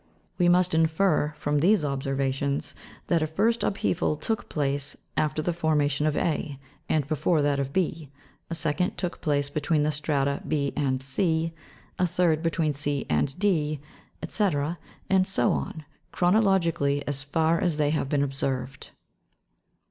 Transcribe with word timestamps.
We 0.39 0.49
must 0.49 0.73
infer, 0.73 1.31
from 1.37 1.59
these 1.59 1.85
observations, 1.85 2.73
that 3.05 3.21
a 3.21 3.27
first 3.27 3.61
upheaval 3.63 4.15
took 4.17 4.49
place 4.49 4.97
after 5.15 5.43
the 5.43 5.53
formation 5.53 6.07
of 6.07 6.17
a, 6.17 6.57
and 6.89 7.05
before 7.05 7.43
that 7.43 7.59
of 7.59 7.71
b; 7.71 8.09
a 8.49 8.55
second 8.55 8.97
took 8.97 9.21
place 9.21 9.51
between 9.51 9.83
the 9.83 9.91
strata 9.91 10.41
6 10.49 10.73
and 10.75 11.03
c, 11.03 11.53
a 11.99 12.07
third 12.07 12.41
between 12.41 12.73
c 12.73 13.05
and 13.11 13.37
d, 13.37 13.79
&.C., 14.27 14.79
and 15.07 15.27
so 15.27 15.51
on, 15.51 15.85
chronologically, 16.11 17.07
as 17.07 17.21
far 17.21 17.61
as 17.61 17.77
they 17.77 17.91
have 17.91 18.09
been 18.09 18.23
observed. 18.23 18.89